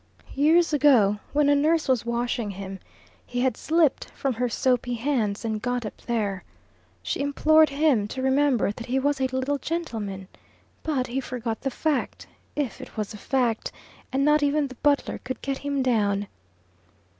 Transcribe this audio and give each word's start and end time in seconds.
Years 0.33 0.73
ago, 0.73 1.19
when 1.31 1.47
a 1.47 1.53
nurse 1.53 1.87
was 1.87 2.07
washing 2.07 2.49
him, 2.49 2.79
he 3.23 3.41
had 3.41 3.55
slipped 3.55 4.05
from 4.15 4.33
her 4.33 4.49
soapy 4.49 4.95
hands 4.95 5.45
and 5.45 5.61
got 5.61 5.85
up 5.85 6.01
here. 6.07 6.43
She 7.03 7.19
implored 7.19 7.69
him 7.69 8.07
to 8.07 8.21
remember 8.23 8.71
that 8.71 8.87
he 8.87 8.97
was 8.97 9.21
a 9.21 9.27
little 9.27 9.59
gentleman; 9.59 10.27
but 10.81 11.05
he 11.05 11.19
forgot 11.21 11.61
the 11.61 11.69
fact 11.69 12.25
if 12.55 12.81
it 12.81 12.97
was 12.97 13.13
a 13.13 13.17
fact 13.17 13.71
and 14.11 14.25
not 14.25 14.41
even 14.41 14.69
the 14.69 14.75
butler 14.81 15.19
could 15.23 15.39
get 15.43 15.59
him 15.59 15.83
down. 15.83 16.25